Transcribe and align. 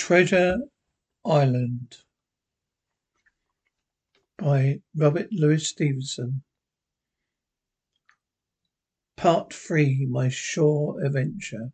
Treasure 0.00 0.56
Island 1.26 1.98
by 4.38 4.80
Robert 4.96 5.28
Louis 5.30 5.68
Stevenson. 5.68 6.42
Part 9.18 9.52
3 9.52 10.06
My 10.06 10.30
Shore 10.30 11.04
Adventure. 11.04 11.72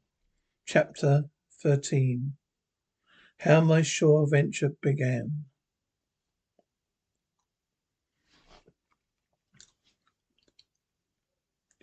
Chapter 0.66 1.26
13 1.62 2.32
How 3.38 3.60
My 3.60 3.82
Shore 3.82 4.24
Adventure 4.24 4.70
Began. 4.82 5.44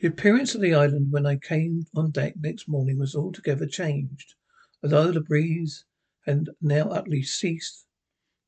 The 0.02 0.10
appearance 0.10 0.54
of 0.56 0.62
the 0.62 0.76
island 0.76 1.08
when 1.10 1.26
I 1.26 1.38
came 1.38 1.86
on 1.96 2.12
deck 2.12 2.34
next 2.38 2.68
morning 2.68 3.00
was 3.00 3.16
altogether 3.16 3.66
changed. 3.66 4.36
Although 4.84 5.14
the 5.14 5.22
breeze 5.22 5.86
had 6.26 6.48
now 6.62 6.88
utterly 6.88 7.22
ceased, 7.22 7.86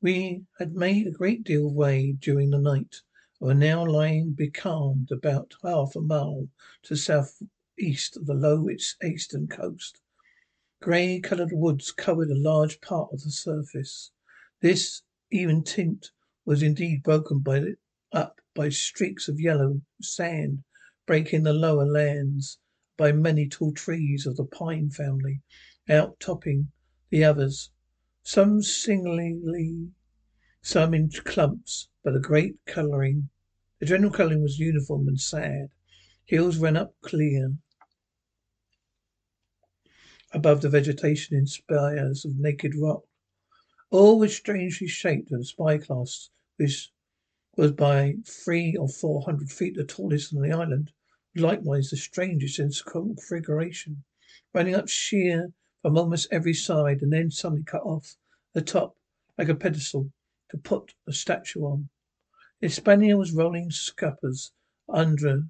we 0.00 0.42
had 0.58 0.74
made 0.74 1.06
a 1.06 1.10
great 1.10 1.44
deal 1.44 1.66
of 1.66 1.74
way 1.74 2.10
during 2.12 2.48
the 2.48 2.58
night, 2.58 3.02
and 3.38 3.48
were 3.48 3.54
now 3.54 3.84
lying 3.84 4.32
becalmed 4.32 5.10
about 5.12 5.52
half 5.62 5.94
a 5.94 6.00
mile 6.00 6.48
to 6.82 6.94
the 6.94 6.96
south 6.96 7.42
east 7.78 8.16
of 8.16 8.24
the 8.24 8.32
low 8.32 8.66
eastern 9.04 9.46
coast. 9.46 10.00
Grey 10.80 11.20
coloured 11.20 11.52
woods 11.52 11.92
covered 11.92 12.30
a 12.30 12.34
large 12.38 12.80
part 12.80 13.12
of 13.12 13.22
the 13.22 13.30
surface. 13.30 14.10
This 14.62 15.02
even 15.30 15.62
tint 15.62 16.12
was 16.46 16.62
indeed 16.62 17.02
broken 17.02 17.40
by 17.40 17.74
up 18.10 18.40
by 18.54 18.70
streaks 18.70 19.28
of 19.28 19.38
yellow 19.38 19.82
sand, 20.00 20.64
breaking 21.04 21.42
the 21.42 21.52
lower 21.52 21.84
lands, 21.84 22.58
by 22.96 23.12
many 23.12 23.46
tall 23.46 23.74
trees 23.74 24.24
of 24.24 24.36
the 24.36 24.46
pine 24.46 24.88
family, 24.88 25.42
outtopping 25.90 26.68
the 27.10 27.22
others, 27.22 27.70
some 28.26 28.60
singly, 28.60 29.88
some 30.60 30.92
in 30.92 31.08
clumps, 31.08 31.86
but 32.02 32.16
a 32.16 32.18
great 32.18 32.56
colouring. 32.66 33.28
The 33.78 33.86
general 33.86 34.10
colouring 34.10 34.42
was 34.42 34.58
uniform 34.58 35.06
and 35.06 35.20
sad. 35.20 35.68
Hills 36.24 36.58
ran 36.58 36.76
up 36.76 36.92
clear 37.02 37.54
above 40.32 40.60
the 40.60 40.68
vegetation 40.68 41.36
in 41.36 41.46
spires 41.46 42.24
of 42.24 42.36
naked 42.36 42.74
rock. 42.74 43.04
All 43.90 44.18
was 44.18 44.36
strangely 44.36 44.88
shaped, 44.88 45.30
and 45.30 45.42
the 45.42 45.44
spyglass, 45.44 46.30
which 46.56 46.90
was 47.56 47.70
by 47.70 48.16
three 48.24 48.74
or 48.74 48.88
four 48.88 49.22
hundred 49.22 49.52
feet 49.52 49.76
the 49.76 49.84
tallest 49.84 50.34
on 50.34 50.42
the 50.42 50.50
island, 50.50 50.90
likewise 51.36 51.90
the 51.90 51.96
strangest 51.96 52.58
in 52.58 52.72
configuration, 52.86 54.02
running 54.52 54.74
up 54.74 54.88
sheer 54.88 55.52
from 55.86 55.98
almost 55.98 56.26
every 56.32 56.52
side 56.52 57.00
and 57.00 57.12
then 57.12 57.30
suddenly 57.30 57.62
cut 57.62 57.82
off 57.82 58.16
the 58.54 58.60
top 58.60 58.96
like 59.38 59.48
a 59.48 59.54
pedestal 59.54 60.10
to 60.50 60.58
put 60.58 60.92
a 61.06 61.12
statue 61.12 61.62
on. 61.62 61.88
The 62.60 62.66
Hispania 62.66 63.16
was 63.16 63.30
rolling 63.30 63.70
scuppers 63.70 64.50
under 64.88 65.44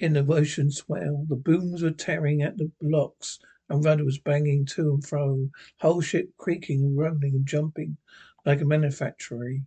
in 0.00 0.14
the 0.14 0.26
ocean 0.26 0.72
swell. 0.72 1.24
The 1.28 1.36
booms 1.36 1.84
were 1.84 1.92
tearing 1.92 2.42
at 2.42 2.58
the 2.58 2.72
blocks 2.80 3.38
and 3.68 3.84
rudder 3.84 4.04
was 4.04 4.18
banging 4.18 4.66
to 4.74 4.94
and 4.94 5.06
fro, 5.06 5.50
whole 5.78 6.00
ship 6.00 6.32
creaking 6.36 6.82
and 6.82 6.96
groaning 6.96 7.36
and 7.36 7.46
jumping 7.46 7.96
like 8.44 8.60
a 8.60 8.64
manufactory. 8.64 9.62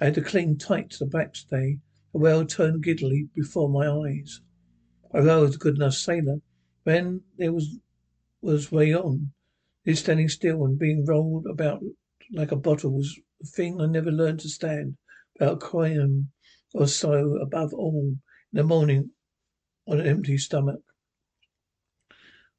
I 0.00 0.06
had 0.06 0.14
to 0.14 0.22
cling 0.22 0.56
tight 0.56 0.88
to 0.92 1.04
the 1.04 1.10
backstay. 1.10 1.78
The 2.14 2.18
whale 2.18 2.46
turned 2.46 2.82
giddily 2.82 3.28
before 3.34 3.68
my 3.68 3.86
eyes. 3.86 4.40
Although 5.12 5.40
I 5.40 5.42
was 5.42 5.56
a 5.56 5.58
good 5.58 5.76
enough 5.76 5.92
sailor, 5.92 6.40
when 6.84 7.20
there 7.36 7.52
was 7.52 7.76
was 8.42 8.72
way 8.72 8.94
on, 8.94 9.32
this 9.84 10.00
standing 10.00 10.28
still 10.28 10.64
and 10.64 10.78
being 10.78 11.04
rolled 11.06 11.46
about 11.46 11.82
like 12.32 12.52
a 12.52 12.56
bottle 12.56 12.92
was 12.92 13.18
a 13.42 13.46
thing 13.46 13.80
I 13.80 13.86
never 13.86 14.10
learned 14.10 14.40
to 14.40 14.48
stand. 14.48 14.96
About 15.36 15.60
coin 15.60 16.28
or 16.74 16.86
so 16.86 17.38
above 17.40 17.72
all 17.72 18.16
in 18.52 18.56
the 18.56 18.62
morning 18.62 19.10
on 19.86 20.00
an 20.00 20.06
empty 20.06 20.36
stomach. 20.36 20.82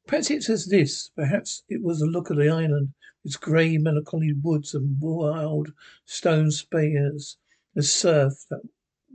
Perhaps 0.08 0.31
it 0.31 0.50
was 0.50 0.68
this. 0.68 1.12
Perhaps 1.16 1.64
it 1.70 1.81
was 1.84 2.00
the 2.00 2.08
look 2.08 2.30
of 2.30 2.38
the 2.38 2.50
island, 2.50 2.94
its 3.24 3.38
grey, 3.38 3.78
melancholy 3.78 4.34
woods 4.34 4.74
and 4.74 5.00
wild 5.00 5.74
stone 6.06 6.50
spires, 6.50 7.38
the 7.75 7.84
surf 7.84 8.34
that 8.50 8.62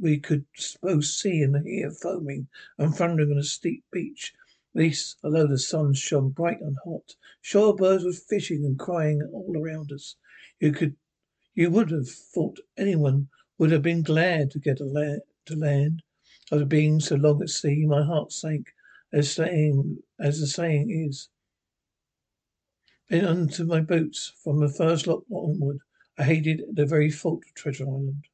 we 0.01 0.19
could 0.19 0.47
both 0.81 1.05
see 1.05 1.43
and 1.43 1.67
hear 1.67 1.91
foaming 1.91 2.49
and 2.79 2.95
thundering 2.95 3.33
on 3.33 3.39
a 3.39 3.43
steep 3.43 3.85
beach. 3.93 4.33
This, 4.77 5.17
although 5.25 5.47
the 5.47 5.59
sun 5.59 5.95
shone 5.95 6.29
bright 6.29 6.61
and 6.61 6.77
hot, 6.85 7.17
shore 7.41 7.75
birds 7.75 8.05
were 8.05 8.13
fishing 8.13 8.63
and 8.67 8.79
crying 8.79 9.23
all 9.33 9.57
around 9.57 9.91
us. 9.91 10.17
You 10.61 10.71
could, 10.71 10.97
you 11.55 11.71
would 11.71 11.91
have 11.91 12.11
thought 12.11 12.61
anyone 12.77 13.31
would 13.57 13.71
have 13.71 13.81
been 13.81 14.03
glad 14.03 14.51
to 14.51 14.59
get 14.59 14.79
la- 14.83 15.21
to 15.47 15.57
land. 15.57 16.03
After 16.53 16.67
being 16.67 17.01
so 17.01 17.17
long 17.17 17.41
at 17.41 17.49
sea, 17.49 17.87
my 17.87 18.05
heart 18.05 18.33
sank 18.33 18.75
as 19.15 19.33
saying 19.33 20.03
as 20.21 20.41
the 20.41 20.47
saying 20.47 20.91
is. 20.91 21.31
Then 23.09 23.25
onto 23.25 23.65
my 23.65 23.81
boots. 23.81 24.35
From 24.45 24.61
the 24.61 24.69
first 24.69 25.07
lock 25.07 25.25
onward, 25.31 25.79
I 26.19 26.25
hated 26.25 26.65
the 26.71 26.85
very 26.85 27.11
thought 27.11 27.45
of 27.47 27.55
Treasure 27.55 27.89
Island. 27.89 28.27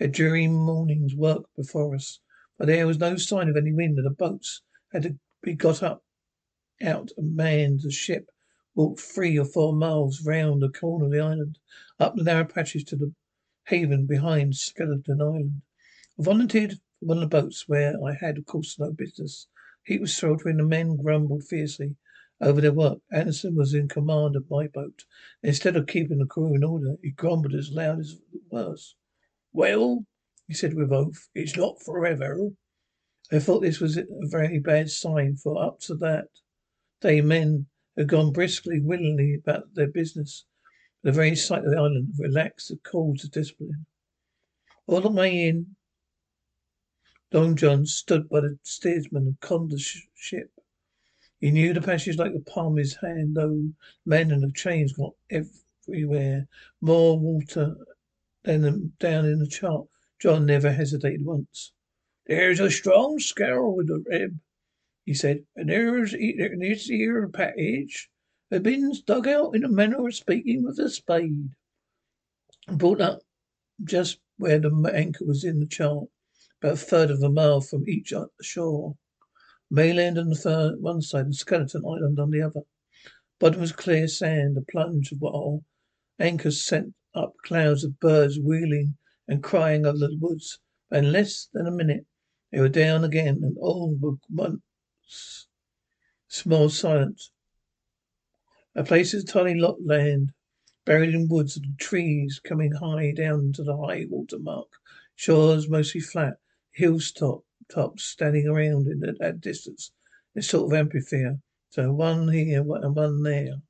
We 0.00 0.06
had 0.06 0.12
dreary 0.12 0.48
morning's 0.48 1.14
work 1.14 1.44
before 1.54 1.94
us, 1.94 2.18
but 2.58 2.66
there 2.66 2.88
was 2.88 2.98
no 2.98 3.16
sign 3.16 3.48
of 3.48 3.56
any 3.56 3.72
wind, 3.72 3.98
and 3.98 4.06
the 4.06 4.10
boats 4.10 4.62
had 4.92 5.04
to 5.04 5.18
be 5.44 5.54
got 5.54 5.82
up, 5.82 6.02
out, 6.82 7.10
and 7.16 7.36
manned. 7.36 7.82
The 7.82 7.90
ship 7.90 8.30
walked 8.74 9.00
three 9.00 9.38
or 9.38 9.44
four 9.44 9.74
miles 9.74 10.24
round 10.24 10.62
the 10.62 10.70
corner 10.70 11.04
of 11.04 11.12
the 11.12 11.20
island, 11.20 11.58
up 12.00 12.16
the 12.16 12.24
narrow 12.24 12.44
passage 12.44 12.86
to 12.86 12.96
the 12.96 13.12
haven 13.66 14.06
behind 14.06 14.56
Skeleton 14.56 15.20
Island. 15.20 15.62
I 16.18 16.22
volunteered 16.22 16.72
for 16.72 17.06
one 17.06 17.18
of 17.18 17.30
the 17.30 17.40
boats, 17.40 17.68
where 17.68 17.94
I 18.04 18.14
had, 18.14 18.38
of 18.38 18.46
course, 18.46 18.78
no 18.78 18.90
business. 18.90 19.46
Heat 19.84 20.00
was 20.00 20.16
sweltering, 20.16 20.56
the 20.56 20.64
men 20.64 20.96
grumbled 20.96 21.44
fiercely 21.44 21.96
over 22.40 22.60
their 22.60 22.72
work. 22.72 22.98
Anderson 23.12 23.54
was 23.54 23.74
in 23.74 23.88
command 23.88 24.36
of 24.36 24.50
my 24.50 24.66
boat. 24.66 25.04
Instead 25.42 25.76
of 25.76 25.86
keeping 25.86 26.18
the 26.18 26.26
crew 26.26 26.54
in 26.54 26.64
order, 26.64 26.96
he 27.02 27.10
grumbled 27.10 27.54
as 27.54 27.70
loud 27.70 28.00
as 28.00 28.12
it 28.32 28.40
was. 28.50 28.96
Well, 29.52 30.06
he 30.48 30.54
said 30.54 30.74
with 30.74 30.92
oath, 30.92 31.28
it's 31.34 31.56
not 31.56 31.82
forever. 31.82 32.50
I 33.32 33.38
thought 33.38 33.60
this 33.60 33.80
was 33.80 33.96
a 33.96 34.04
very 34.22 34.58
bad 34.58 34.90
sign, 34.90 35.36
for 35.36 35.62
up 35.62 35.80
to 35.80 35.94
that 35.96 36.28
day 37.00 37.20
men 37.20 37.66
had 37.96 38.08
gone 38.08 38.32
briskly, 38.32 38.80
willingly 38.80 39.34
about 39.34 39.74
their 39.74 39.86
business. 39.86 40.44
The 41.02 41.12
very 41.12 41.36
sight 41.36 41.64
of 41.64 41.70
the 41.70 41.78
island 41.78 42.14
relaxed 42.18 42.68
the 42.68 42.76
calls 42.76 43.24
of 43.24 43.30
discipline. 43.30 43.86
All 44.86 45.00
the 45.00 45.10
way 45.10 45.48
in, 45.48 45.76
Long 47.32 47.56
John 47.56 47.84
stood 47.84 48.28
by 48.28 48.40
the 48.40 48.58
steersman 48.62 49.24
and 49.24 49.40
conned 49.40 49.70
the 49.70 49.78
sh- 49.78 50.06
ship. 50.14 50.52
He 51.40 51.50
knew 51.50 51.74
the 51.74 51.82
passage 51.82 52.16
like 52.16 52.32
the 52.32 52.40
palm 52.40 52.74
of 52.74 52.78
his 52.78 52.96
hand, 52.96 53.34
though 53.34 53.72
men 54.06 54.30
and 54.30 54.42
the 54.42 54.52
chains 54.52 54.92
got 54.92 55.14
everywhere. 55.30 56.46
More 56.80 57.18
water 57.18 57.76
than 58.44 58.94
down 58.98 59.26
in 59.26 59.40
the 59.40 59.48
chart. 59.48 59.86
John 60.20 60.46
never 60.46 60.72
hesitated 60.72 61.24
once. 61.24 61.72
There's 62.26 62.58
a 62.58 62.70
strong 62.70 63.18
scowl 63.18 63.76
with 63.76 63.88
the 63.88 64.02
rib, 64.06 64.40
he 65.04 65.12
said, 65.12 65.44
and 65.54 65.68
there's 65.68 66.12
this 66.12 66.86
here 66.86 67.28
passage 67.28 68.08
has 68.50 68.62
been 68.62 68.92
dug 69.04 69.28
out 69.28 69.54
in 69.54 69.62
a 69.62 69.68
manner 69.68 70.08
of 70.08 70.14
speaking 70.14 70.64
with 70.64 70.78
a 70.78 70.88
spade, 70.88 71.50
and 72.66 72.78
brought 72.78 73.02
up 73.02 73.20
just 73.82 74.20
where 74.38 74.58
the 74.58 74.70
anchor 74.94 75.26
was 75.26 75.44
in 75.44 75.60
the 75.60 75.66
chart 75.66 76.08
about 76.62 76.72
a 76.72 76.76
third 76.78 77.10
of 77.10 77.22
a 77.22 77.28
mile 77.28 77.60
from 77.60 77.86
each 77.86 78.14
shore. 78.40 78.96
Mainland 79.70 80.16
on 80.16 80.30
the 80.30 80.76
one 80.80 81.02
side 81.02 81.26
and 81.26 81.36
Skeleton 81.36 81.84
Island 81.84 82.18
on 82.18 82.30
the 82.30 82.40
other. 82.40 82.62
Bottom 83.38 83.60
was 83.60 83.72
clear 83.72 84.08
sand, 84.08 84.56
a 84.56 84.62
plunge 84.62 85.12
of 85.12 85.20
while 85.20 85.62
anchors 86.18 86.64
sent 86.64 86.94
up 87.14 87.34
clouds 87.44 87.84
of 87.84 88.00
birds 88.00 88.40
wheeling 88.40 88.96
and 89.28 89.42
crying 89.42 89.84
over 89.84 89.98
the 89.98 90.16
woods. 90.18 90.58
In 90.90 91.12
less 91.12 91.48
than 91.52 91.66
a 91.66 91.70
minute 91.70 92.06
they 92.54 92.60
were 92.60 92.68
down 92.68 93.02
again 93.02 93.40
and 93.42 93.56
oh, 93.60 93.64
all 93.64 93.96
were 94.00 94.16
once 94.32 95.48
more 96.46 96.70
silent. 96.70 97.20
A 98.76 98.84
place 98.84 99.12
is 99.12 99.24
tiny 99.24 99.54
lot 99.54 99.84
land, 99.84 100.30
buried 100.84 101.16
in 101.16 101.26
woods 101.28 101.56
and 101.56 101.76
trees, 101.80 102.40
coming 102.44 102.70
high 102.70 103.10
down 103.10 103.52
to 103.54 103.64
the 103.64 103.76
high 103.76 104.06
water 104.08 104.38
mark. 104.38 104.68
Shores 105.16 105.68
mostly 105.68 106.00
flat, 106.00 106.34
hills 106.70 107.10
top 107.10 107.44
tops 107.68 108.04
standing 108.04 108.46
around 108.46 108.86
in 108.86 109.00
that 109.00 109.40
distance. 109.40 109.90
A 110.36 110.42
sort 110.42 110.72
of 110.72 110.78
amphitheatre. 110.78 111.40
So 111.70 111.92
one 111.92 112.28
here 112.28 112.60
and 112.60 112.94
one 112.94 113.24
there. 113.24 113.62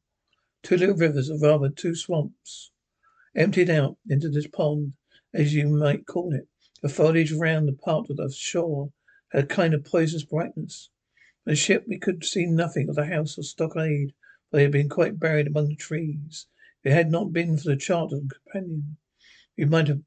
Two 0.62 0.76
little 0.76 0.96
rivers, 0.96 1.30
or 1.30 1.38
rather 1.38 1.70
two 1.70 1.94
swamps, 1.94 2.70
emptied 3.34 3.70
out 3.70 3.96
into 4.10 4.28
this 4.28 4.46
pond, 4.46 4.92
as 5.32 5.54
you 5.54 5.68
might 5.68 6.06
call 6.06 6.34
it. 6.34 6.48
The 6.84 6.90
foliage 6.90 7.32
around 7.32 7.64
the 7.64 7.72
part 7.72 8.10
of 8.10 8.18
the 8.18 8.30
shore 8.30 8.92
had 9.32 9.44
a 9.44 9.46
kind 9.46 9.72
of 9.72 9.86
poisonous 9.86 10.26
brightness. 10.26 10.90
From 11.42 11.52
the 11.52 11.56
ship 11.56 11.86
we 11.88 11.98
could 11.98 12.22
see 12.22 12.44
nothing 12.44 12.90
of 12.90 12.96
the 12.96 13.06
house 13.06 13.38
or 13.38 13.42
stockade, 13.42 14.12
for 14.50 14.58
they 14.58 14.64
had 14.64 14.72
been 14.72 14.90
quite 14.90 15.18
buried 15.18 15.46
among 15.46 15.70
the 15.70 15.76
trees. 15.76 16.46
If 16.82 16.92
it 16.92 16.94
had 16.94 17.10
not 17.10 17.32
been 17.32 17.56
for 17.56 17.70
the 17.70 17.76
charter 17.78 18.20
companion, 18.28 18.98
we 19.56 19.64
might 19.64 19.88
have 19.88 20.02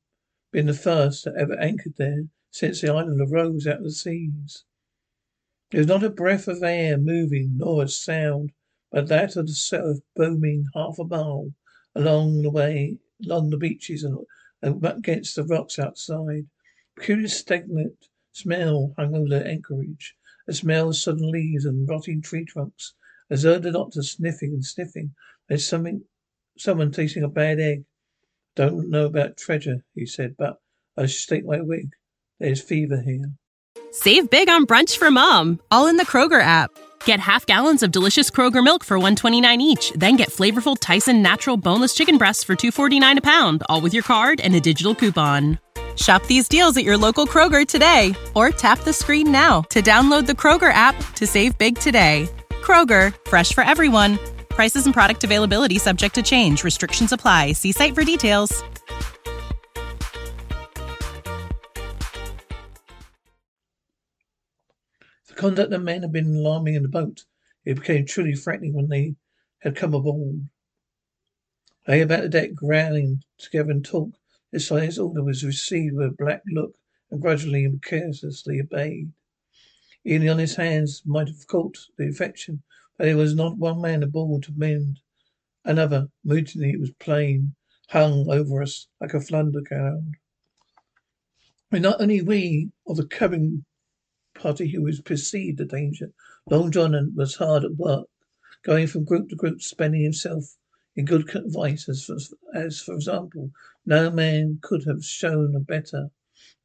been 0.52 0.68
the 0.68 0.76
first 0.76 1.26
that 1.26 1.34
ever 1.36 1.60
anchored 1.60 1.96
there 1.98 2.28
since 2.52 2.82
the 2.82 2.94
island 2.94 3.22
arose 3.22 3.66
out 3.66 3.80
of 3.80 3.84
the 3.86 3.92
seas. 3.92 4.64
There 5.72 5.80
was 5.80 5.88
not 5.88 6.04
a 6.04 6.12
breath 6.12 6.48
of 6.48 6.62
air 6.62 7.00
moving, 7.00 7.58
nor 7.58 7.82
a 7.82 7.88
sound 7.88 8.52
but 8.92 9.08
that 9.08 9.36
of 9.36 9.48
the 9.48 9.54
surf 9.54 9.98
booming 10.16 10.68
half 10.76 11.00
a 11.00 11.06
mile 11.06 11.56
along 11.96 12.44
the 12.44 12.52
way, 12.52 13.00
along 13.26 13.50
the 13.50 13.58
beaches 13.58 14.04
and 14.04 14.86
against 14.86 15.36
the 15.36 15.44
rocks 15.44 15.80
outside. 15.80 16.46
Curious 17.00 17.38
stagnant 17.38 18.08
smell 18.34 18.94
hung 18.98 19.16
over 19.16 19.30
the 19.30 19.46
anchorage, 19.46 20.16
a 20.48 20.54
smell 20.54 20.90
of 20.90 20.96
sodden 20.96 21.32
leaves 21.32 21.66
and 21.66 21.88
rotting 21.88 22.22
tree 22.22 22.46
trunks, 22.46 22.94
as 23.30 23.44
though 23.44 23.60
the 23.60 23.72
doctor 23.72 24.02
sniffing 24.02 24.52
and 24.54 24.66
sniffing. 24.66 25.14
There's 25.48 25.68
something, 25.68 26.04
someone 26.58 26.92
tasting 26.92 27.24
a 27.24 27.30
bad 27.30 27.60
egg. 27.60 27.84
Don't 28.56 28.90
know 28.90 29.06
about 29.06 29.38
treasure, 29.38 29.84
he 29.94 30.06
said, 30.06 30.36
but 30.38 30.58
I 30.98 31.06
stake 31.06 31.46
my 31.46 31.62
wig. 31.62 31.92
There's 32.40 32.62
fever 32.62 33.02
here. 33.02 33.34
Save 33.92 34.30
big 34.30 34.50
on 34.50 34.66
brunch 34.66 34.98
for 34.98 35.12
mom, 35.12 35.60
all 35.72 35.88
in 35.88 35.98
the 35.98 36.06
Kroger 36.06 36.42
app. 36.42 36.72
Get 37.06 37.20
half 37.20 37.46
gallons 37.46 37.84
of 37.84 37.92
delicious 37.92 38.30
Kroger 38.30 38.64
milk 38.64 38.84
for 38.84 38.98
129 38.98 39.62
each, 39.62 39.92
then 39.92 40.16
get 40.16 40.30
flavorful 40.30 40.78
Tyson 40.80 41.22
natural 41.22 41.58
boneless 41.58 41.94
chicken 41.94 42.18
breasts 42.18 42.44
for 42.44 42.56
249 42.56 43.20
a 43.20 43.22
pound, 43.22 43.64
all 43.70 43.82
with 43.82 43.94
your 43.94 44.04
card 44.04 44.42
and 44.42 44.56
a 44.56 44.60
digital 44.60 44.94
coupon. 44.94 45.60
Shop 45.98 46.24
these 46.28 46.48
deals 46.48 46.78
at 46.78 46.84
your 46.84 46.98
local 46.98 47.26
Kroger 47.26 47.68
today 47.68 48.14
or 48.34 48.50
tap 48.50 48.80
the 48.80 48.94
screen 48.94 49.32
now 49.32 49.62
to 49.70 49.82
download 49.82 50.26
the 50.26 50.34
Kroger 50.34 50.72
app 50.72 50.96
to 51.16 51.28
save 51.28 51.58
big 51.58 51.78
today. 51.78 52.30
Kroger, 52.62 53.14
fresh 53.28 53.54
for 53.54 53.64
everyone. 53.64 54.20
Prices 54.50 54.86
and 54.86 54.94
product 54.94 55.24
availability 55.24 55.78
subject 55.80 56.16
to 56.16 56.22
change. 56.22 56.64
Restrictions 56.64 57.12
apply. 57.12 57.54
See 57.54 57.72
site 57.72 57.96
for 57.96 58.04
details. 58.04 58.64
The 65.28 65.34
conduct 65.36 65.74
of 65.74 65.84
men 65.84 66.02
had 66.02 66.12
been 66.12 66.36
alarming 66.36 66.76
in 66.76 66.84
the 66.84 66.90
boat. 66.90 67.26
It 67.66 67.76
became 67.76 68.06
truly 68.06 68.34
frightening 68.34 68.74
when 68.74 68.88
they 68.88 69.16
had 69.60 69.76
come 69.76 69.94
aboard. 69.94 70.48
Lay 71.88 72.02
about 72.02 72.24
the 72.24 72.30
deck, 72.30 72.54
growling 72.54 73.24
together 73.38 73.72
and 73.72 73.86
talk. 73.86 74.12
This 74.52 74.72
last 74.72 74.98
order 74.98 75.24
was 75.24 75.44
received 75.44 75.96
with 75.96 76.08
a 76.08 76.16
black 76.18 76.44
look 76.48 76.76
and 77.12 77.22
gradually 77.22 77.66
and 77.66 77.82
carelessly 77.82 78.60
obeyed. 78.62 79.12
Even 80.04 80.30
on 80.30 80.40
his 80.40 80.56
hands 80.56 81.02
might 81.06 81.28
have 81.28 81.48
caught 81.48 81.78
the 81.98 82.06
infection, 82.06 82.64
but 82.98 83.06
there 83.06 83.18
was 83.18 83.36
not 83.36 83.58
one 83.58 83.82
man 83.82 84.04
aboard 84.04 84.44
to 84.44 84.54
mend. 84.54 85.00
Another, 85.66 86.10
mutiny, 86.24 86.72
it 86.72 86.80
was 86.80 86.92
plain, 86.92 87.56
hung 87.90 88.30
over 88.30 88.62
us 88.62 88.88
like 89.02 89.14
a 89.14 89.20
thunder 89.20 89.62
cloud. 89.62 90.14
And 91.72 91.84
not 91.84 92.00
only 92.00 92.22
we 92.22 92.72
of 92.88 92.98
the 92.98 93.06
cabin 93.06 93.66
party 94.38 94.70
who 94.70 94.84
was 94.84 95.02
perceived 95.02 95.58
the 95.58 95.66
danger. 95.66 96.12
Long 96.50 96.72
John 96.72 97.14
was 97.16 97.36
hard 97.36 97.66
at 97.66 97.76
work, 97.76 98.08
going 98.64 98.88
from 98.88 99.04
group 99.04 99.30
to 99.30 99.36
group, 99.36 99.62
spending 99.62 100.04
himself 100.04 100.56
in 100.96 101.06
good 101.06 101.36
advice, 101.36 101.90
as 101.90 102.06
for, 102.06 102.18
as 102.56 102.80
for 102.80 102.96
example, 102.96 103.52
no 103.88 104.12
man 104.12 104.60
could 104.62 104.84
have 104.84 105.04
shown 105.06 105.56
a 105.56 105.60
better. 105.60 106.12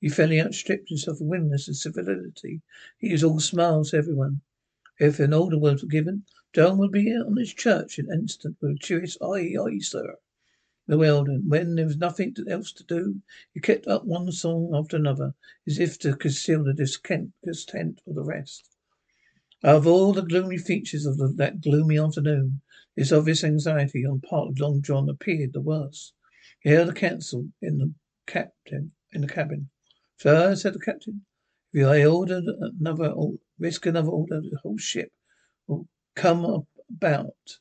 He 0.01 0.09
fairly 0.09 0.41
outstripped 0.41 0.89
himself 0.89 1.21
in 1.21 1.29
willingness 1.29 1.69
and 1.69 1.77
civility. 1.77 2.63
He 2.99 3.13
was 3.13 3.23
all 3.23 3.39
smiles 3.39 3.93
to 3.93 3.99
everyone. 3.99 4.41
If 4.99 5.21
an 5.21 5.33
order 5.33 5.57
were 5.57 5.77
given, 5.77 6.25
John 6.53 6.79
would 6.79 6.91
be 6.91 7.11
on 7.13 7.37
his 7.37 7.55
church 7.55 7.99
in 7.99 8.11
an 8.11 8.23
instant 8.23 8.57
with 8.61 8.73
a 8.73 8.79
cheerious 8.79 9.17
aye, 9.23 9.55
aye, 9.57 9.79
sir. 9.79 10.19
The 10.89 10.99
Weldon, 10.99 11.49
when 11.49 11.77
there 11.77 11.87
was 11.87 11.97
nothing 11.97 12.35
else 12.49 12.73
to 12.73 12.83
do, 12.83 13.23
he 13.55 13.61
kept 13.61 13.87
up 13.87 14.05
one 14.05 14.33
song 14.33 14.75
after 14.75 14.97
another, 14.97 15.37
as 15.65 15.79
if 15.79 16.01
to 16.01 16.17
conceal 16.17 16.65
the 16.65 16.75
discontent 16.75 18.01
of 18.05 18.17
the 18.17 18.25
rest. 18.25 18.69
Of 19.63 19.87
all 19.87 20.13
the 20.13 20.23
gloomy 20.23 20.59
features 20.59 21.07
of 21.07 21.19
the, 21.19 21.29
that 21.37 21.61
gloomy 21.61 22.01
afternoon, 22.01 22.63
this 22.97 23.13
obvious 23.13 23.45
anxiety 23.45 24.05
on 24.05 24.21
part 24.21 24.49
of 24.49 24.59
Long 24.59 24.83
John 24.83 25.09
appeared 25.09 25.53
the 25.53 25.61
worst. 25.61 26.15
He 26.62 26.70
held 26.70 26.91
a 26.91 26.94
council 26.94 27.49
in 27.61 27.79
the 27.79 27.93
captain 28.26 28.93
in 29.12 29.20
the 29.20 29.26
cabin. 29.26 29.70
Sir, 30.17 30.55
said 30.55 30.75
the 30.75 30.79
captain, 30.79 31.26
if 31.73 31.81
you 31.81 32.06
order 32.06 32.41
another 32.61 33.12
risk 33.59 33.87
another 33.87 34.11
order, 34.11 34.41
the 34.41 34.59
whole 34.62 34.79
ship 34.79 35.12
will 35.67 35.88
come 36.14 36.67
about 36.88 37.59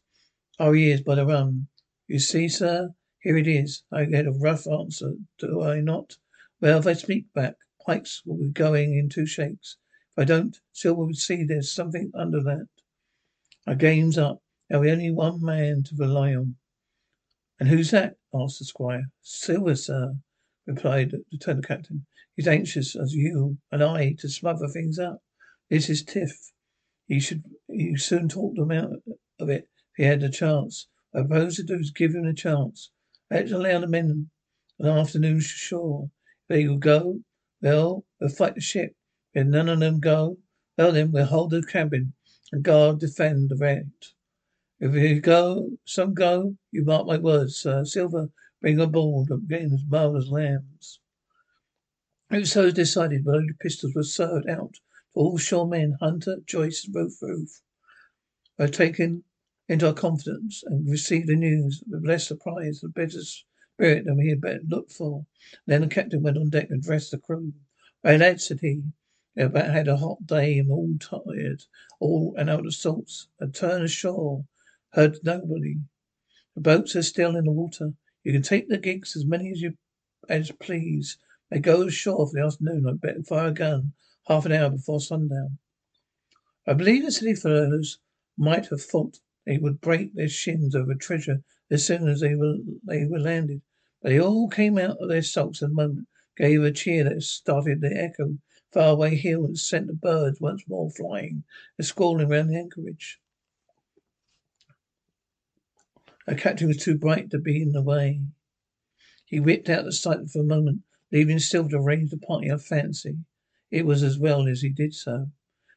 our 0.60 0.76
ears 0.76 1.02
by 1.02 1.16
the 1.16 1.26
run. 1.26 1.68
You 2.08 2.20
see, 2.20 2.48
sir, 2.48 2.94
here 3.22 3.38
it 3.38 3.48
is. 3.48 3.84
I 3.92 4.06
get 4.06 4.28
a 4.28 4.32
rough 4.32 4.68
answer, 4.68 5.14
do 5.40 5.64
I 5.64 5.82
not? 5.82 6.18
Well, 6.60 6.78
if 6.78 6.86
I 6.86 6.94
speak 6.94 7.34
back, 7.34 7.56
Pikes 7.84 8.22
will 8.24 8.38
be 8.38 8.50
going 8.50 8.96
in 8.96 9.10
two 9.10 9.26
shakes. 9.26 9.78
If 10.12 10.22
I 10.22 10.26
don't, 10.26 10.60
Silver 10.72 11.06
will 11.06 11.14
see 11.16 11.44
there's 11.44 11.74
something 11.74 12.12
under 12.14 12.44
that. 12.44 12.68
Our 13.66 13.76
game's 13.76 14.20
up. 14.20 14.44
Now 14.70 14.82
we 14.82 14.92
only 14.92 15.10
one 15.10 15.44
man 15.44 15.84
to 15.84 15.96
rely 15.96 16.36
on. 16.36 16.58
And 17.62 17.70
who's 17.70 17.92
that? 17.92 18.16
asked 18.34 18.58
the 18.58 18.66
squire. 18.66 19.12
Silver, 19.22 19.76
sir, 19.76 20.16
replied 20.66 21.12
the 21.12 21.24
lieutenant 21.32 21.68
captain. 21.68 22.08
He's 22.36 22.48
anxious 22.48 22.96
as 22.96 23.14
you 23.14 23.60
and 23.72 23.84
I 23.84 24.14
to 24.14 24.30
smother 24.30 24.68
things 24.68 24.98
up. 24.98 25.22
This 25.70 25.88
is 25.88 26.04
Tiff. 26.04 26.54
He 27.06 27.20
should 27.20 27.44
he 27.68 27.96
soon 27.98 28.30
talk 28.30 28.56
them 28.56 28.72
out 28.72 29.04
of 29.38 29.50
it 29.50 29.70
if 29.92 29.98
he 29.98 30.04
had 30.06 30.22
the 30.22 30.30
chance. 30.30 30.88
I 31.14 31.20
propose 31.20 31.58
to 31.58 31.64
do 31.64 31.76
is 31.76 31.92
give 31.92 32.16
him 32.16 32.26
a 32.26 32.34
chance. 32.34 32.90
Let's 33.30 33.52
allow 33.52 33.80
the 33.80 33.88
men 33.88 34.32
an 34.80 34.88
afternoon 34.88 35.40
shore. 35.42 36.10
If 36.50 36.56
they 36.56 36.68
will 36.68 36.80
go, 36.80 37.20
well, 37.62 38.08
we'll 38.20 38.32
fight 38.32 38.56
the 38.56 38.62
ship. 38.62 38.96
If 39.36 39.46
none 39.46 39.70
of 39.70 39.82
them 39.82 40.00
go, 40.00 40.40
well 40.80 40.92
then 40.92 41.12
we'll 41.12 41.28
hold 41.28 41.52
the 41.52 41.62
cabin 41.62 42.14
and 42.52 42.64
guard 42.64 43.00
defend 43.00 43.50
the 43.50 43.56
right. 43.56 43.86
If 44.84 44.96
you 44.96 45.22
go, 45.22 45.78
some 45.86 46.16
go, 46.16 46.58
you 46.72 46.84
mark 46.84 47.06
my 47.06 47.20
words, 47.20 47.56
sir. 47.56 47.86
Silver, 47.86 48.32
bring 48.62 48.80
aboard 48.80 49.30
again 49.30 49.72
as 49.74 49.86
mild 49.88 50.18
as 50.18 50.28
lambs. 50.28 51.00
It 52.32 52.40
was 52.40 52.52
so 52.52 52.72
decided, 52.72 53.24
but 53.24 53.36
only 53.36 53.54
pistols 53.60 53.94
were 53.94 54.02
served 54.02 54.50
out 54.50 54.74
to 54.74 54.80
all 55.14 55.38
shore 55.38 55.68
men, 55.68 55.98
Hunter, 56.00 56.38
Joyce, 56.48 56.86
and 56.86 56.96
Ruth 56.96 57.20
Ruth. 57.22 57.62
Were 58.58 58.68
taken 58.68 59.24
into 59.70 59.86
our 59.86 59.94
confidence 59.94 60.64
and 60.66 60.90
received 60.90 61.28
the 61.28 61.36
news 61.36 61.84
with 61.88 62.04
less 62.04 62.28
surprise 62.28 62.82
and 62.82 62.92
better 62.92 63.22
spirit 63.22 64.06
than 64.06 64.18
we 64.18 64.30
had 64.30 64.42
looked 64.68 64.94
for. 64.94 65.28
Then 65.68 65.82
the 65.82 65.88
captain 65.90 66.24
went 66.24 66.38
on 66.38 66.50
deck 66.50 66.72
and 66.72 66.84
addressed 66.84 67.12
the 67.12 67.20
crew. 67.20 67.54
Hey 68.02 68.18
lads, 68.18 68.48
said 68.48 68.62
he, 68.62 68.82
have 69.38 69.54
had 69.54 69.88
a 69.88 69.98
hot 69.98 70.26
day 70.26 70.58
and 70.58 70.72
all 70.72 70.96
tired, 71.00 71.66
all 72.00 72.34
and 72.36 72.50
out 72.50 72.66
of 72.66 72.74
sorts. 72.74 73.28
Had 73.40 73.54
turned 73.54 73.84
ashore, 73.84 74.46
heard 74.94 75.18
nobody. 75.24 75.78
The 76.56 76.62
boats 76.62 76.96
are 76.96 77.04
still 77.04 77.36
in 77.36 77.46
the 77.46 77.52
water. 77.52 77.94
You 78.24 78.34
can 78.34 78.42
take 78.42 78.68
the 78.68 78.78
gigs 78.78 79.16
as 79.16 79.26
many 79.26 79.52
as 79.52 79.62
you 79.62 79.76
as 80.30 80.52
please. 80.52 81.18
They 81.50 81.60
go 81.60 81.84
ashore 81.84 82.28
for 82.28 82.34
the 82.34 82.46
afternoon. 82.46 82.88
I 82.88 82.94
bet 82.94 83.26
fire 83.26 83.48
a 83.48 83.54
gun 83.54 83.94
half 84.28 84.46
an 84.46 84.52
hour 84.52 84.70
before 84.70 85.02
sundown. 85.02 85.58
I 86.68 86.74
believe 86.74 87.04
the 87.04 87.12
city 87.12 87.34
fellows 87.34 88.00
might 88.38 88.68
have 88.68 88.82
thought 88.82 89.20
they 89.46 89.58
would 89.58 89.82
break 89.82 90.14
their 90.14 90.30
shins 90.30 90.76
over 90.76 90.94
treasure 90.94 91.44
as 91.70 91.86
soon 91.86 92.08
as 92.08 92.20
they 92.20 92.36
were 92.36 92.58
they 92.84 93.06
were 93.06 93.20
landed. 93.20 93.62
But 94.02 94.10
they 94.10 94.20
all 94.20 94.48
came 94.48 94.78
out 94.78 94.98
of 95.00 95.10
their 95.10 95.24
sulks 95.24 95.62
in 95.62 95.72
a 95.72 95.74
moment, 95.74 96.08
gave 96.38 96.64
a 96.64 96.72
cheer 96.72 97.04
that 97.06 97.24
started 97.24 97.82
the 97.82 97.96
echo 97.96 98.38
far 98.72 98.94
away 98.94 99.16
hill 99.16 99.46
and 99.46 99.58
sent 99.58 99.88
the 99.88 99.94
birds 99.94 100.40
once 100.40 100.64
more 100.68 100.90
flying 100.92 101.44
and 101.78 101.88
squalling 101.88 102.30
round 102.30 102.50
the 102.50 102.58
anchorage. 102.58 103.20
Our 106.28 106.36
captain 106.36 106.68
was 106.68 106.78
too 106.78 107.00
bright 107.00 107.32
to 107.32 107.40
be 107.40 107.64
in 107.64 107.72
the 107.72 107.82
way. 107.82 108.22
He 109.26 109.40
whipped 109.40 109.70
out 109.70 109.86
the 109.86 109.92
sight 109.92 110.30
for 110.30 110.42
a 110.42 110.44
moment, 110.44 110.84
leaving 111.12 111.40
Silver 111.40 111.70
to 111.72 111.78
arrange 111.78 112.12
the 112.12 112.18
party 112.20 112.52
I 112.52 112.58
fancy. 112.58 113.26
It 113.72 113.88
was 113.88 114.04
as 114.04 114.20
well 114.20 114.48
as 114.48 114.62
he 114.62 114.70
did 114.70 114.94
so. 114.94 115.32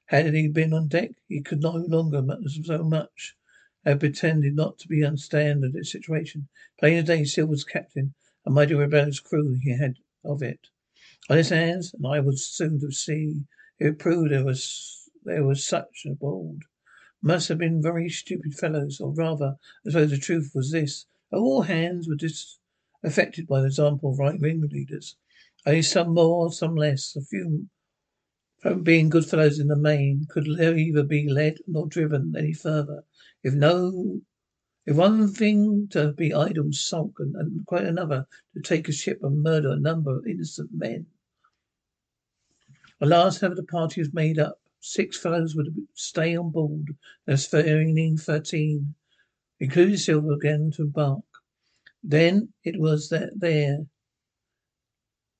Had 0.06 0.34
he 0.34 0.48
been 0.48 0.74
on 0.74 0.88
deck, 0.88 1.12
he 1.28 1.40
could 1.40 1.62
no 1.62 1.70
longer 1.72 2.22
so 2.62 2.84
much 2.84 3.36
had 3.86 4.00
pretended 4.00 4.54
not 4.54 4.78
to 4.80 4.88
be 4.88 5.02
understand 5.02 5.62
the 5.62 5.82
situation. 5.82 6.48
Plain 6.78 6.98
as 6.98 7.04
day, 7.06 7.24
Silver's 7.24 7.64
captain, 7.64 8.12
a 8.44 8.50
mighty 8.50 8.74
rebellious 8.74 9.20
crew 9.20 9.54
he 9.62 9.70
had 9.78 9.96
of 10.24 10.42
it. 10.42 10.68
On 11.30 11.38
his 11.38 11.48
hands, 11.48 11.94
and 11.94 12.06
I 12.06 12.20
was 12.20 12.46
soon 12.46 12.80
to 12.80 12.90
see, 12.90 13.44
it 13.78 13.98
proved 13.98 14.30
there 14.30 14.44
was 14.44 15.08
there 15.24 15.44
was 15.44 15.64
such 15.64 16.04
a 16.06 16.14
bold. 16.14 16.64
Must 17.26 17.48
have 17.48 17.56
been 17.56 17.80
very 17.80 18.10
stupid 18.10 18.54
fellows, 18.54 19.00
or 19.00 19.10
rather, 19.14 19.56
I 19.86 19.90
suppose 19.90 20.10
the 20.10 20.18
truth 20.18 20.52
was 20.54 20.72
this. 20.72 21.06
All 21.32 21.62
hands 21.62 22.06
were 22.06 22.16
disaffected 22.16 23.46
by 23.46 23.62
the 23.62 23.68
example 23.68 24.12
of 24.12 24.18
right 24.18 24.38
wing 24.38 24.60
leaders. 24.70 25.16
Only 25.64 25.80
some 25.80 26.12
more, 26.12 26.52
some 26.52 26.76
less. 26.76 27.16
A 27.16 27.22
few 27.22 27.70
from 28.58 28.82
being 28.82 29.08
good 29.08 29.24
fellows 29.24 29.58
in 29.58 29.68
the 29.68 29.76
main, 29.76 30.26
could 30.28 30.46
neither 30.46 31.02
be 31.02 31.26
led 31.26 31.60
nor 31.66 31.86
driven 31.86 32.34
any 32.36 32.52
further. 32.52 33.04
If 33.42 33.54
no, 33.54 34.20
if 34.84 34.94
one 34.94 35.28
thing 35.28 35.88
to 35.92 36.12
be 36.12 36.34
idle 36.34 36.64
and 36.64 36.74
sulk, 36.74 37.20
and 37.20 37.64
quite 37.64 37.84
another 37.84 38.26
to 38.52 38.60
take 38.60 38.86
a 38.86 38.92
ship 38.92 39.20
and 39.22 39.42
murder 39.42 39.70
a 39.70 39.80
number 39.80 40.14
of 40.14 40.26
innocent 40.26 40.74
men. 40.74 41.06
At 43.00 43.08
last, 43.08 43.40
however, 43.40 43.54
the 43.54 43.62
party 43.62 44.02
was 44.02 44.12
made 44.12 44.38
up. 44.38 44.60
Six 44.86 45.18
fellows 45.18 45.56
would 45.56 45.74
stay 45.94 46.36
on 46.36 46.50
board. 46.50 46.94
There's 47.24 47.50
remaining 47.50 48.18
thirteen, 48.18 48.94
including 49.58 49.96
Silver, 49.96 50.34
again 50.34 50.72
to 50.72 50.82
embark. 50.82 51.24
Then 52.02 52.52
it 52.64 52.78
was 52.78 53.08
that 53.08 53.30
there. 53.34 53.86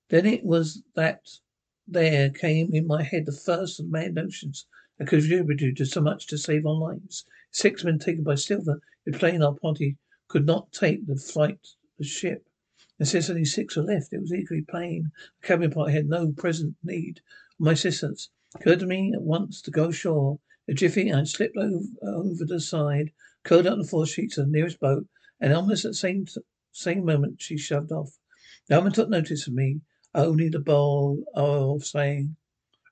Then 0.08 0.24
it 0.24 0.44
was 0.44 0.82
that 0.94 1.28
there 1.86 2.30
came 2.30 2.74
in 2.74 2.86
my 2.86 3.02
head 3.02 3.26
the 3.26 3.32
first 3.32 3.78
of 3.78 3.90
mad 3.90 4.14
notions 4.14 4.66
that 4.96 5.08
contributed 5.08 5.76
to 5.76 5.84
so 5.84 6.00
much 6.00 6.26
to 6.28 6.38
save 6.38 6.64
our 6.64 6.72
lives. 6.72 7.26
Six 7.50 7.84
men 7.84 7.98
taken 7.98 8.24
by 8.24 8.36
Silver, 8.36 8.80
it 9.04 9.16
plain 9.16 9.42
our 9.42 9.54
party 9.54 9.98
could 10.26 10.46
not 10.46 10.72
take 10.72 11.06
the 11.06 11.16
flight 11.16 11.74
the 11.98 12.04
ship. 12.04 12.48
And 12.98 13.06
since 13.06 13.28
only 13.28 13.44
six 13.44 13.76
were 13.76 13.82
left, 13.82 14.14
it 14.14 14.22
was 14.22 14.32
equally 14.32 14.62
plain 14.62 15.12
the 15.42 15.46
cabin 15.46 15.70
party 15.70 15.92
had 15.92 16.08
no 16.08 16.32
present 16.32 16.76
need 16.82 17.18
of 17.18 17.66
my 17.66 17.72
assistance. 17.72 18.30
Occurred 18.56 18.80
to 18.80 18.86
me 18.86 19.12
at 19.12 19.22
once 19.22 19.60
to 19.62 19.70
go 19.72 19.88
ashore. 19.88 20.38
A 20.68 20.74
jiffy, 20.74 21.12
I 21.12 21.24
slipped 21.24 21.56
over, 21.56 21.84
over 22.02 22.44
the 22.44 22.60
side, 22.60 23.10
curled 23.42 23.66
up 23.66 23.78
the 23.78 23.84
four 23.84 24.06
sheets 24.06 24.38
of 24.38 24.46
the 24.46 24.52
nearest 24.52 24.78
boat, 24.78 25.08
and 25.40 25.52
almost 25.52 25.84
at 25.84 25.90
the 25.90 25.94
same, 25.94 26.26
same 26.70 27.04
moment 27.04 27.42
she 27.42 27.58
shoved 27.58 27.90
off. 27.90 28.16
No 28.70 28.80
one 28.80 28.92
took 28.92 29.08
notice 29.08 29.48
of 29.48 29.54
me. 29.54 29.80
Only 30.14 30.48
the 30.48 30.60
bowl 30.60 31.24
of 31.34 31.84
saying, 31.84 32.36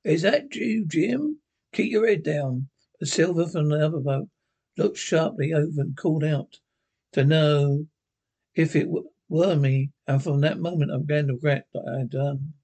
Is 0.05 0.23
that 0.23 0.55
you, 0.57 0.85
Jim? 0.85 1.39
Keep 1.73 1.93
your 1.93 2.09
head 2.09 2.25
down. 2.25 2.69
The 2.99 3.07
silver 3.07 3.47
from 3.47 3.69
the 3.69 3.87
other 3.87 4.01
boat 4.01 4.29
looked 4.77 4.99
sharply 4.99 5.53
over 5.53 5.81
and 5.81 5.97
called 5.97 6.25
out 6.25 6.59
to 7.13 7.25
know 7.25 7.87
if 8.55 8.75
it 8.75 8.89
were 9.29 9.57
me, 9.57 9.93
and 10.07 10.23
from 10.23 10.41
that 10.41 10.59
moment 10.59 10.91
I 10.91 10.99
began 10.99 11.29
to 11.29 11.35
regret 11.35 11.67
what 11.73 11.89
I 11.89 11.99
had 12.01 12.11
done. 12.11 12.55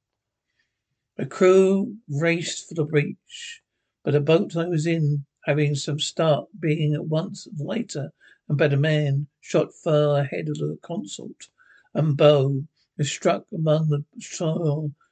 The 1.18 1.26
crew 1.26 1.96
raced 2.08 2.68
for 2.68 2.74
the 2.74 2.84
breach, 2.84 3.60
but 4.04 4.12
the 4.12 4.20
boat 4.20 4.54
I 4.54 4.68
was 4.68 4.86
in, 4.86 5.26
having 5.46 5.74
some 5.74 5.98
start, 5.98 6.48
being 6.60 6.94
at 6.94 7.06
once 7.06 7.48
lighter 7.58 8.12
and 8.48 8.56
better 8.56 8.76
man, 8.76 9.26
shot 9.40 9.74
far 9.74 10.20
ahead 10.20 10.48
of 10.48 10.58
the 10.58 10.78
consort 10.80 11.50
and 11.92 12.16
bow 12.16 12.68
I 13.00 13.02
struck 13.02 13.48
among 13.52 13.88
the 13.88 14.04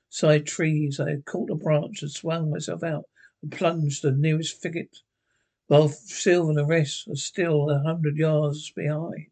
side 0.09 0.47
trees. 0.47 1.01
I 1.01 1.17
caught 1.23 1.51
a 1.51 1.57
branch 1.57 2.03
and 2.03 2.11
swung 2.13 2.51
myself 2.51 2.85
out 2.85 3.07
and 3.43 3.51
plunged 3.51 4.03
the 4.03 4.13
nearest 4.13 4.63
thicket, 4.63 4.99
while 5.67 5.89
Silver 5.89 6.51
and 6.51 6.59
the 6.59 6.67
rest 6.67 7.09
were 7.09 7.17
still 7.17 7.69
a 7.69 7.81
hundred 7.81 8.17
yards 8.17 8.71
behind. 8.71 9.27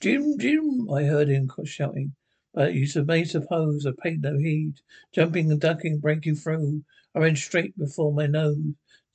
Jim, 0.00 0.38
Jim, 0.38 0.90
I 0.90 1.04
heard 1.04 1.30
him 1.30 1.50
shouting, 1.64 2.14
but 2.54 2.74
you 2.74 2.86
may 3.04 3.24
suppose 3.24 3.86
I 3.86 3.92
paid 4.02 4.22
no 4.22 4.38
heed. 4.38 4.74
Jumping 5.14 5.50
and 5.50 5.60
ducking, 5.60 5.98
breaking 5.98 6.36
through, 6.36 6.82
I 7.14 7.20
ran 7.20 7.36
straight 7.36 7.76
before 7.78 8.12
my 8.12 8.26
nose 8.26 8.56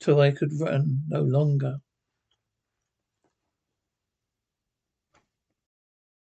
till 0.00 0.20
I 0.20 0.30
could 0.30 0.50
run 0.60 1.02
no 1.08 1.22
longer. 1.22 1.76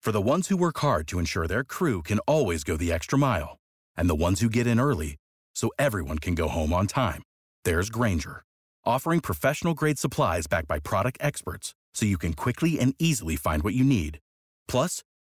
For 0.00 0.12
the 0.12 0.21
ones 0.21 0.49
who 0.49 0.57
work 0.57 0.78
hard 0.78 1.07
to 1.09 1.19
ensure 1.19 1.47
their 1.47 1.62
crew 1.62 2.02
can 2.02 2.21
always 2.21 2.64
go 2.64 2.76
the 2.78 2.90
extra 2.90 3.19
mile, 3.19 3.59
and 3.97 4.09
the 4.09 4.14
ones 4.14 4.40
who 4.40 4.49
get 4.49 4.66
in 4.66 4.80
early 4.80 5.16
so 5.54 5.71
everyone 5.78 6.19
can 6.19 6.35
go 6.35 6.49
home 6.49 6.73
on 6.73 6.87
time, 6.87 7.23
there's 7.64 7.90
Grainger, 7.90 8.42
offering 8.85 9.21
professional 9.21 9.75
grade 9.75 9.99
supplies 9.99 10.47
backed 10.47 10.69
by 10.69 10.78
product 10.78 11.19
experts 11.21 11.75
so 11.92 12.07
you 12.07 12.16
can 12.16 12.33
quickly 12.33 12.80
and 12.80 12.95
easily 12.99 13.37
find 13.37 13.62
what 13.62 13.75
you 13.75 13.85
need. 13.85 14.21
Plus, 14.66 15.02